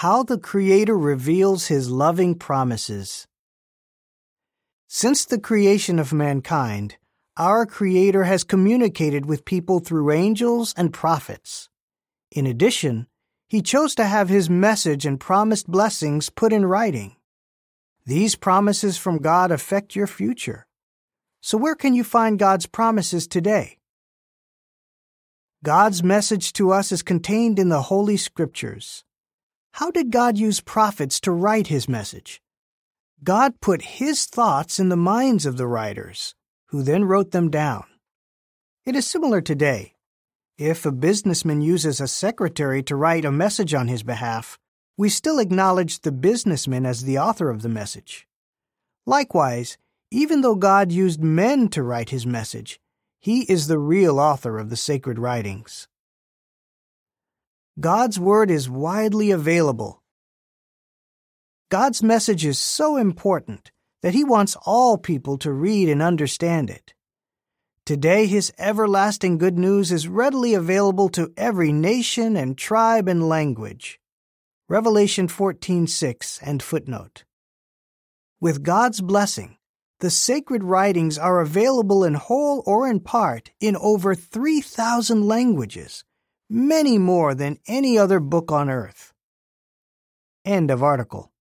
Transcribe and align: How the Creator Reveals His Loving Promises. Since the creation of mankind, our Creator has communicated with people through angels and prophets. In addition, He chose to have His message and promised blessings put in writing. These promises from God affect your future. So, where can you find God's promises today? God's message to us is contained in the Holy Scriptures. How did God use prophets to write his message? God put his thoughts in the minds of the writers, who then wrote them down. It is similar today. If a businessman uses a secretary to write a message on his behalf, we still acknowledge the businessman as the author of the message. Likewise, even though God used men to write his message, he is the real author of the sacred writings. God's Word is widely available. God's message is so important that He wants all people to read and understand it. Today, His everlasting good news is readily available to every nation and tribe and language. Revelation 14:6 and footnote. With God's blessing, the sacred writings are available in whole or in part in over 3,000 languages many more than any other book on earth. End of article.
How 0.00 0.22
the 0.22 0.36
Creator 0.36 0.94
Reveals 0.94 1.68
His 1.68 1.90
Loving 1.90 2.34
Promises. 2.34 3.26
Since 4.86 5.24
the 5.24 5.40
creation 5.40 5.98
of 5.98 6.12
mankind, 6.12 6.98
our 7.38 7.64
Creator 7.64 8.24
has 8.24 8.44
communicated 8.44 9.24
with 9.24 9.46
people 9.46 9.78
through 9.80 10.12
angels 10.12 10.74
and 10.76 10.92
prophets. 10.92 11.70
In 12.30 12.46
addition, 12.46 13.06
He 13.48 13.62
chose 13.62 13.94
to 13.94 14.04
have 14.04 14.28
His 14.28 14.50
message 14.50 15.06
and 15.06 15.18
promised 15.18 15.66
blessings 15.66 16.28
put 16.28 16.52
in 16.52 16.66
writing. 16.66 17.16
These 18.04 18.36
promises 18.36 18.98
from 18.98 19.16
God 19.16 19.50
affect 19.50 19.96
your 19.96 20.06
future. 20.06 20.66
So, 21.40 21.56
where 21.56 21.74
can 21.74 21.94
you 21.94 22.04
find 22.04 22.38
God's 22.38 22.66
promises 22.66 23.26
today? 23.26 23.78
God's 25.64 26.02
message 26.02 26.52
to 26.52 26.70
us 26.70 26.92
is 26.92 27.00
contained 27.00 27.58
in 27.58 27.70
the 27.70 27.80
Holy 27.88 28.18
Scriptures. 28.18 29.02
How 29.76 29.90
did 29.90 30.10
God 30.10 30.38
use 30.38 30.62
prophets 30.62 31.20
to 31.20 31.30
write 31.30 31.66
his 31.66 31.86
message? 31.86 32.40
God 33.22 33.60
put 33.60 34.00
his 34.00 34.24
thoughts 34.24 34.80
in 34.80 34.88
the 34.88 34.96
minds 34.96 35.44
of 35.44 35.58
the 35.58 35.66
writers, 35.66 36.34
who 36.68 36.82
then 36.82 37.04
wrote 37.04 37.32
them 37.32 37.50
down. 37.50 37.84
It 38.86 38.96
is 38.96 39.06
similar 39.06 39.42
today. 39.42 39.92
If 40.56 40.86
a 40.86 40.92
businessman 40.92 41.60
uses 41.60 42.00
a 42.00 42.08
secretary 42.08 42.82
to 42.84 42.96
write 42.96 43.26
a 43.26 43.30
message 43.30 43.74
on 43.74 43.88
his 43.88 44.02
behalf, 44.02 44.58
we 44.96 45.10
still 45.10 45.38
acknowledge 45.38 46.00
the 46.00 46.10
businessman 46.10 46.86
as 46.86 47.02
the 47.02 47.18
author 47.18 47.50
of 47.50 47.60
the 47.60 47.68
message. 47.68 48.26
Likewise, 49.04 49.76
even 50.10 50.40
though 50.40 50.54
God 50.54 50.90
used 50.90 51.22
men 51.22 51.68
to 51.68 51.82
write 51.82 52.08
his 52.08 52.24
message, 52.24 52.80
he 53.20 53.42
is 53.42 53.66
the 53.66 53.78
real 53.78 54.18
author 54.18 54.56
of 54.56 54.70
the 54.70 54.76
sacred 54.76 55.18
writings. 55.18 55.86
God's 57.78 58.18
Word 58.18 58.50
is 58.50 58.70
widely 58.70 59.30
available. 59.30 60.02
God's 61.68 62.02
message 62.02 62.46
is 62.46 62.58
so 62.58 62.96
important 62.96 63.70
that 64.00 64.14
He 64.14 64.24
wants 64.24 64.56
all 64.64 64.96
people 64.96 65.36
to 65.38 65.52
read 65.52 65.90
and 65.90 66.00
understand 66.00 66.70
it. 66.70 66.94
Today, 67.84 68.24
His 68.24 68.50
everlasting 68.56 69.36
good 69.36 69.58
news 69.58 69.92
is 69.92 70.08
readily 70.08 70.54
available 70.54 71.10
to 71.10 71.34
every 71.36 71.70
nation 71.70 72.34
and 72.34 72.56
tribe 72.56 73.08
and 73.08 73.28
language. 73.28 74.00
Revelation 74.70 75.28
14:6 75.28 76.38
and 76.40 76.62
footnote. 76.62 77.24
With 78.40 78.62
God's 78.62 79.02
blessing, 79.02 79.58
the 80.00 80.08
sacred 80.08 80.64
writings 80.64 81.18
are 81.18 81.42
available 81.42 82.04
in 82.04 82.14
whole 82.14 82.62
or 82.64 82.88
in 82.88 83.00
part 83.00 83.50
in 83.60 83.76
over 83.76 84.14
3,000 84.14 85.28
languages 85.28 86.04
many 86.48 86.98
more 86.98 87.34
than 87.34 87.58
any 87.66 87.98
other 87.98 88.20
book 88.20 88.52
on 88.52 88.70
earth. 88.70 89.12
End 90.44 90.70
of 90.70 90.82
article. 90.82 91.32